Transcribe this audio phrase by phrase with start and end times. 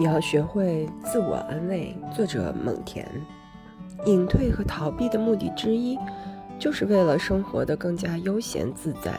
[0.00, 1.94] 你要学会自我安慰。
[2.10, 3.06] 作者蒙田。
[4.06, 5.98] 隐退和逃避的目的之一，
[6.58, 9.12] 就是为了生活的更加悠闲自在。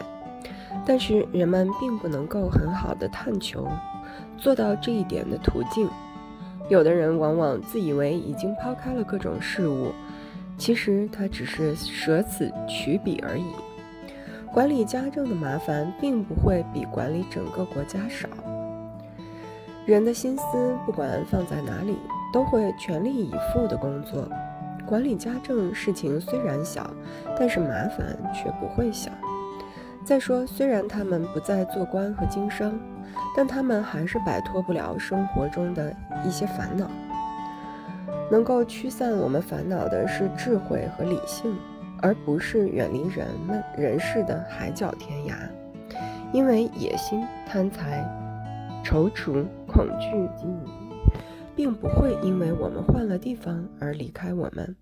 [0.83, 3.67] 但是人们并不能够很好的探求
[4.40, 5.88] 做到这一点的途径。
[6.67, 9.92] 有的人往往自以为已经抛开了各种事物，
[10.58, 13.46] 其实他只是舍此取彼而已。
[14.52, 18.27] 管理家政的麻烦并不会比管理整个国家少。
[19.86, 21.98] 人的心思不管放在哪里，
[22.32, 24.28] 都会全力以赴的工作。
[24.86, 26.90] 管理家政事情虽然小，
[27.38, 29.10] 但是麻烦却不会小。
[30.05, 32.80] 再说，虽然他们不再做官和经商，
[33.36, 35.91] 但他们还是摆脱不了生活中的
[36.26, 36.90] 一些烦恼。
[38.30, 41.58] 能够驱散我们烦恼的是智慧和理性，
[42.02, 45.34] 而不是远离人们人世的海角天涯。
[46.32, 48.08] 因为野心、贪财、
[48.84, 50.81] 踌躇、恐惧、惊疑。
[51.53, 54.76] 并不会因为我们换了地方而离开我们，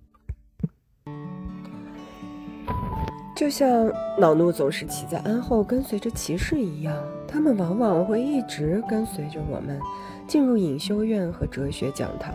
[3.35, 6.95] 就像恼怒总是骑在鞍后跟随着骑士一样，
[7.27, 9.79] 他们往往会一直跟随着我们
[10.27, 12.33] 进入隐修院和哲学讲堂，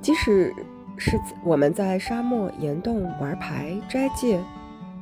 [0.00, 0.52] 即使
[0.96, 4.40] 是我们在沙漠岩洞玩牌斋戒，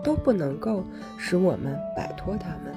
[0.03, 0.85] 都不能够
[1.17, 2.75] 使我们摆脱他们。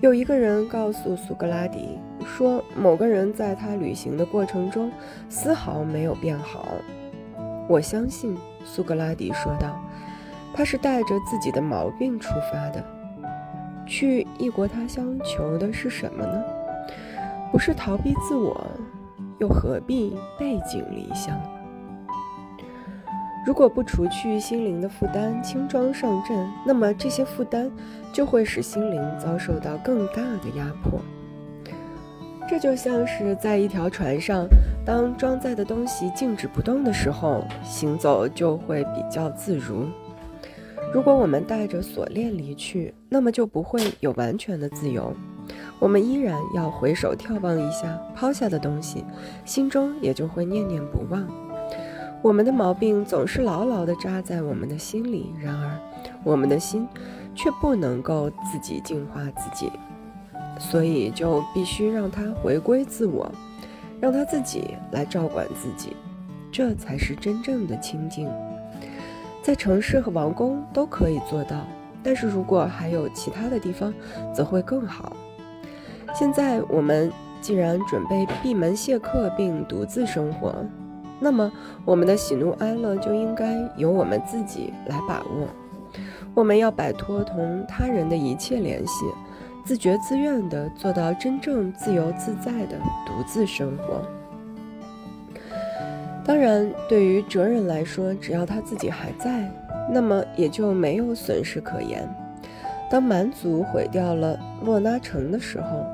[0.00, 1.98] 有一个人告诉苏格拉底。
[2.26, 4.90] 说某个人在他旅行的过程中
[5.28, 6.66] 丝毫没有变好。
[7.68, 9.80] 我相信，苏格拉底说道，
[10.52, 12.84] 他是带着自己的毛病出发的。
[13.86, 16.42] 去异国他乡求的是什么呢？
[17.52, 18.60] 不是逃避自我，
[19.38, 21.40] 又何必背井离乡？
[23.46, 27.70] 如果不除去心灵的负担，轻装上阵，那么这些负担
[28.12, 31.00] 就会使心灵遭受到更大的压迫。
[32.48, 34.48] 这就像是在一条船上，
[34.84, 39.86] 当装载的东西静止不动的时候，行走就会比较自如。
[40.92, 45.14] 如果我们带着锁链离去，那么就不会有完全的自由。
[45.78, 49.04] 我们依然要回首眺望一下抛下的东西，
[49.44, 51.24] 心中也就会念念不忘。
[52.26, 55.78] 我们的毛病总是牢牢地扎在我们的心里，然而
[56.24, 56.84] 我们的心
[57.36, 59.70] 却不能够自己净化自己。
[60.58, 63.30] 所以就必须让它回归自我，
[64.00, 65.94] 让它自己来照管自己，
[66.50, 68.28] 这才是真正的清净。
[69.40, 71.64] 在城市和王宫都可以做到，
[72.02, 73.94] 但是如果还有其他的地方，
[74.34, 75.16] 则会更好。
[76.12, 77.08] 现在我们
[77.40, 80.52] 既然准备闭门谢客并独自生活，
[81.18, 81.50] 那么
[81.84, 85.48] 我们的喜怒哀乐就应该由我们自己来把握。
[86.34, 89.06] 我们要摆脱同他人的一切联系。
[89.64, 94.00] 自觉自愿地做到真正自由自在的独自生活。
[96.24, 99.52] 当然，对于哲人来说，只要他自己还在，
[99.92, 102.08] 那么也就没有损失可言。
[102.88, 105.84] 当蛮族毁掉了洛那城的时候，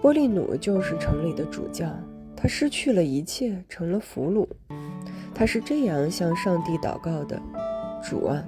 [0.00, 1.86] 波利努就是城里的主教，
[2.46, 4.46] 失去了一切，成了俘虏。
[5.34, 7.40] 他是这样向上帝祷告的
[8.02, 8.42] ：“主啊，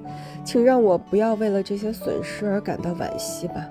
[0.44, 3.68] 请让我不要为了这些损失而感到惋惜吧。”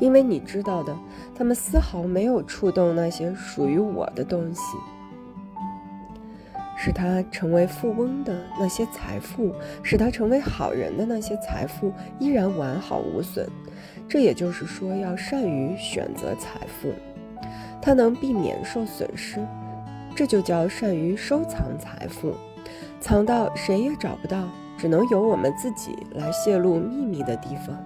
[0.00, 0.96] 因为你知道的，
[1.34, 4.76] 他们丝毫没有触动那些属于我的东西，
[6.76, 13.46] 使他成为富翁的那些财富，使他成为好人的那些财富依然完好无损。
[14.08, 16.92] 这也就是说，要善于选择财富，
[17.86, 19.38] 他能避免受损失，
[20.16, 22.34] 这就叫善于收藏财富，
[22.98, 24.42] 藏到谁也找不到，
[24.76, 27.76] 只能由我们自己来泄露秘密的地方。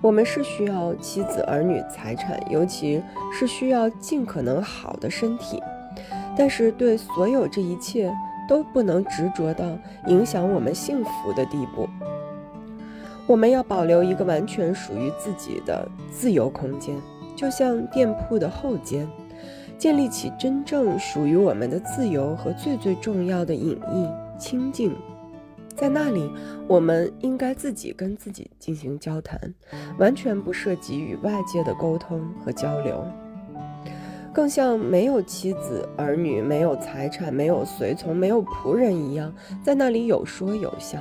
[0.00, 3.00] 我们是需要妻子、儿女、财产，尤其
[3.32, 5.62] 是需要尽可能好的身体。
[6.36, 8.12] 但是，对所有这一切
[8.48, 9.64] 都不能执着到
[10.08, 11.88] 影响我们幸福的地步。
[13.28, 16.96] 我们要保留一个完全属于自己的自由空间，
[17.40, 19.08] 就像店铺的后间，
[19.78, 24.06] 建立起真正属于我们的自由和最最重要的隐逸
[24.38, 24.94] 清净。
[25.74, 26.30] 在那里，
[26.68, 29.40] 我们应该自己跟自己进行交谈，
[29.98, 33.02] 完全不涉及与外界的沟通和交流，
[34.34, 39.32] 更像没有妻子、儿女、没有财产、没有随从、没有仆人一样，
[39.64, 40.98] 在那里有说有笑，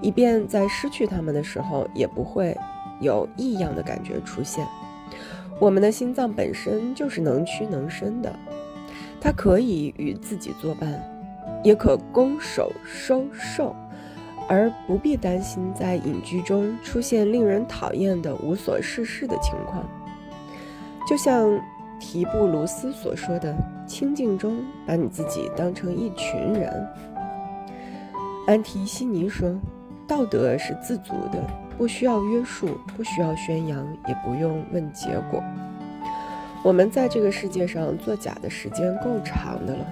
[0.00, 2.56] 以便在失去他们的时候，也不会
[2.98, 4.66] 有异样的感觉出现。
[5.60, 8.34] 我们的心脏本身就是能屈能伸的，
[9.20, 11.00] 它可以与自己作伴，
[11.62, 13.76] 也可攻守收受。
[14.48, 19.88] 而不必担心在隐居中出现令人讨厌的无所事事的情况，
[21.08, 21.48] 就像
[22.00, 23.54] 提布鲁斯所说的
[23.86, 26.84] “清静中把你自己当成一群人”。
[28.48, 29.56] 安提西尼说
[30.08, 31.40] ：“道德是自足的，
[31.80, 35.42] 不需要约束，不需要宣扬，也不用问结果。
[36.62, 39.86] 我们在这个世界上作假的时间够长的了，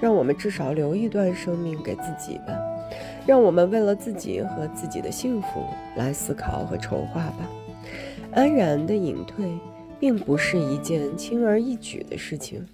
[0.00, 2.58] 让我们至少留一段生命给自己吧。
[3.24, 5.64] 让我们为了自己和自己的幸福
[5.94, 7.48] 来思考和筹划吧。
[8.32, 9.46] 安然的隐退，
[10.00, 12.66] 并不是一件轻而易举的事情。”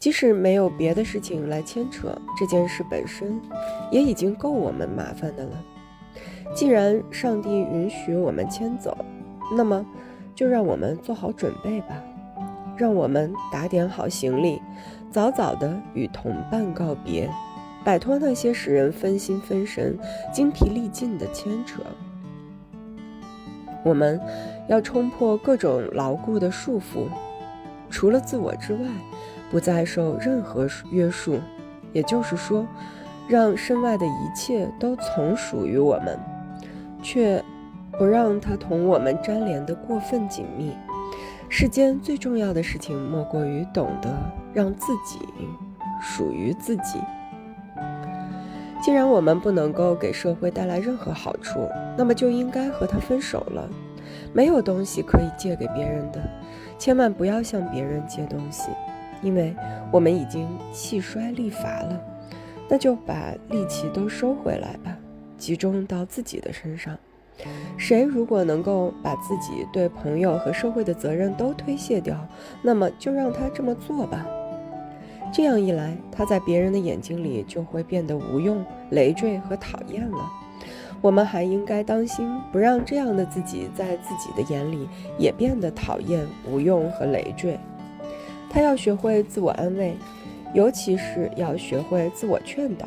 [0.00, 3.38] 即使没有别的事情来牵扯，这件事本身
[3.90, 5.62] 也已经够我们麻烦的了。
[6.54, 8.96] 既然上帝允许我们迁走，
[9.56, 9.84] 那么
[10.34, 12.02] 就让我们做好准备吧。
[12.76, 14.60] 让我们打点好行李，
[15.10, 17.30] 早早的与同伴告别，
[17.84, 19.98] 摆脱那些使人分心分神、
[20.32, 21.82] 精疲力尽的牵扯。
[23.82, 24.20] 我们
[24.68, 27.08] 要冲破各种牢固的束缚，
[27.88, 28.80] 除了自我之外。
[29.48, 31.38] 不再受任何约束，
[31.92, 32.66] 也就是说，
[33.28, 36.18] 让身外的一切都从属于我们，
[37.06, 37.40] 却
[37.92, 40.72] 不让它同我们粘连的过分紧密。
[41.48, 44.12] 世间最重要的事情，莫过于懂得
[44.52, 45.20] 让自己
[46.02, 46.98] 属于自己。
[48.82, 51.60] 既然我们不能够给社会带来任何好处，
[51.96, 53.68] 那么就应该和他分手了。
[54.32, 56.20] 没有东西可以借给别人的，
[56.76, 58.68] 千万不要向别人借东西。
[59.22, 59.54] 因为
[59.92, 62.00] 我们已经气衰力乏了，
[62.68, 64.95] 那就把力气都收回来吧，
[65.36, 66.96] 集中到自己的身上。
[67.76, 72.26] 谁如果能够把自己对朋友和社会的责任都推卸掉，
[72.62, 74.26] 那么就让他这么做吧。
[75.32, 80.32] 这样一来，他在别人的眼睛里就会变得无用、累赘和讨厌了。
[81.02, 87.58] 我们还应该当心，不让这样的自己在自己的眼里也变得讨厌、无用和累赘。
[88.48, 89.94] 他要学会自我安慰，
[90.54, 92.86] 尤其是要学会自我劝导。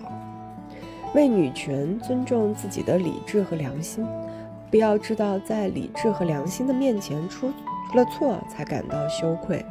[1.14, 4.06] 为女权尊重自己的理智和良心，
[4.70, 7.48] 不要知道在理智和良心的面前出
[7.96, 9.66] 了错才感到羞愧。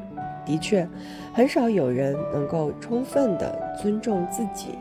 [0.44, 0.88] 的确，
[1.32, 4.78] 很少有人能够充分地尊重自己。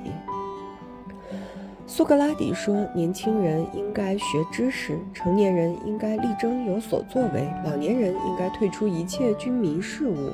[1.85, 10.31] 苏格拉底说：“年轻人应该学知识，成年人应该力争有所作为，老年人应该退出一切军民事务。”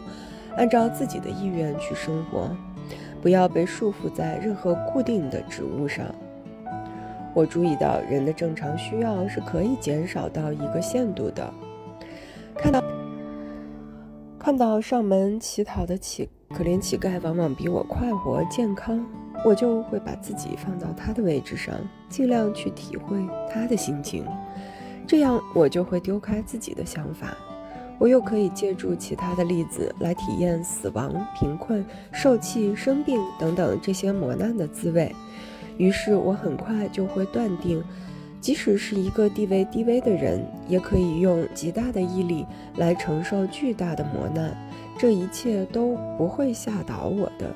[0.56, 2.48] 按照自己的意愿去生活，
[3.24, 6.06] 不要被束缚在任何固定的职务上。
[7.34, 11.52] 我注意到人的正常需要是可以减少到一个限度的。
[12.58, 12.84] 看到
[14.38, 19.04] 看到上门乞讨的乞可怜乞丐往往比我快活健康，
[19.46, 21.74] 我就会把自己放到他的位置上，
[22.10, 23.18] 尽量去体会
[23.50, 24.26] 他的心情，
[25.08, 27.38] 这样我就会丢开自己的想法。
[28.04, 35.16] 我又可以借助其他的例子来体验死亡、贫困、受气、生病等等这些磨难的滋味，
[35.78, 37.82] 于是我很快就会断定，
[38.42, 42.46] 即使是一个地位低微的人，也可以用极大的毅力
[42.76, 44.54] 来承受巨大的磨难，
[45.00, 47.56] 这一切都不会吓倒我的。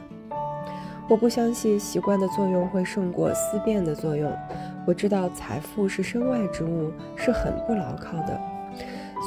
[1.09, 4.31] 我不相信习惯的作用会胜过思辨的作用。
[4.85, 8.56] 我知道财富是身外之物，是很不牢靠的。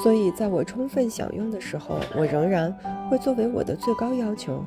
[0.03, 2.73] 所以，在我充分享用的时候，我仍然
[3.11, 4.65] 会作为我的最高要求，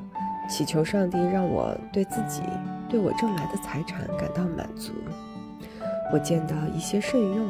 [0.48, 2.42] 祈求上帝让我对自己、
[2.88, 4.92] 对我挣来的财产感到满足。
[6.12, 7.48] 我见到一些慎用，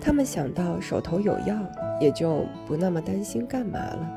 [0.00, 1.56] 他们想到手头有药，
[2.00, 4.08] 也就不那么担心干嘛了。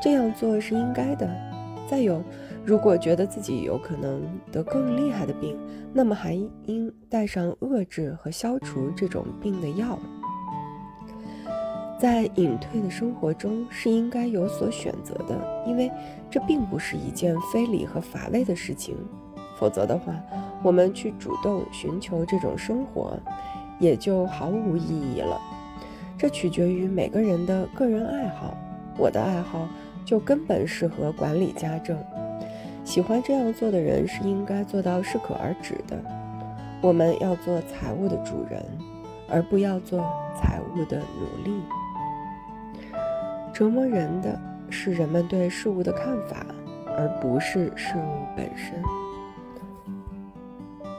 [0.00, 1.28] 这样做是应该的。
[1.88, 2.22] 再有，
[2.64, 5.58] 如果觉得自己有可能得更厉害的病，
[5.92, 9.98] 那么还应带上遏制和消除这种病的药。
[11.98, 15.90] 在隐退的生活中是应该有所选择的，因为
[16.30, 18.94] 这并不是一件非礼和乏味的事情。
[19.58, 20.14] 否则的话，
[20.62, 23.18] 我们去主动寻求这种生活，
[23.78, 25.40] 也就毫无意义了。
[26.18, 28.54] 这取决于每个人的个人爱好。
[28.98, 29.66] 我的爱好
[30.04, 31.96] 就根本适合管理家政。
[32.84, 35.98] 喜欢这样做的人是应该做到适可而止的。
[36.82, 38.62] 我们要做财务的主人，
[39.28, 39.98] 而不要做
[40.38, 41.60] 财务的奴隶。
[43.56, 46.44] 折磨人的是人们对事物的看法，
[46.94, 48.74] 而不是事物本身。